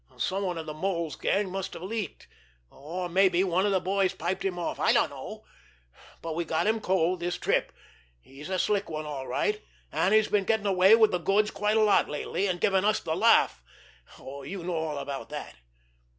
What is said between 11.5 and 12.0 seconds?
quite a